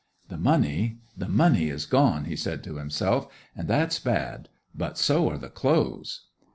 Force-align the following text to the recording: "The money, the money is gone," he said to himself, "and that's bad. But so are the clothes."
"The 0.29 0.37
money, 0.39 0.97
the 1.15 1.27
money 1.29 1.69
is 1.69 1.85
gone," 1.85 2.25
he 2.25 2.35
said 2.35 2.63
to 2.63 2.77
himself, 2.77 3.31
"and 3.55 3.67
that's 3.67 3.99
bad. 3.99 4.49
But 4.73 4.97
so 4.97 5.29
are 5.29 5.37
the 5.37 5.47
clothes." 5.51 6.25